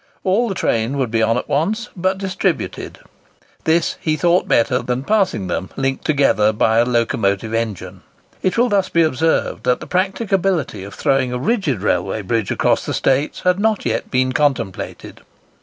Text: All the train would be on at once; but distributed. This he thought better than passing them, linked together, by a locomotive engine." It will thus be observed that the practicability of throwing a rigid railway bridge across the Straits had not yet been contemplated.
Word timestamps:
All 0.23 0.49
the 0.49 0.55
train 0.55 0.97
would 0.97 1.11
be 1.11 1.21
on 1.21 1.37
at 1.37 1.47
once; 1.47 1.89
but 1.95 2.17
distributed. 2.17 2.97
This 3.65 3.97
he 4.01 4.15
thought 4.15 4.47
better 4.47 4.81
than 4.81 5.03
passing 5.03 5.45
them, 5.45 5.69
linked 5.77 6.05
together, 6.05 6.51
by 6.51 6.79
a 6.79 6.85
locomotive 6.85 7.53
engine." 7.53 8.01
It 8.41 8.57
will 8.57 8.67
thus 8.69 8.89
be 8.89 9.03
observed 9.03 9.63
that 9.65 9.79
the 9.79 9.85
practicability 9.85 10.83
of 10.83 10.95
throwing 10.95 11.31
a 11.31 11.37
rigid 11.37 11.83
railway 11.83 12.23
bridge 12.23 12.49
across 12.49 12.83
the 12.83 12.95
Straits 12.95 13.41
had 13.41 13.59
not 13.59 13.85
yet 13.85 14.09
been 14.09 14.31
contemplated. 14.31 15.21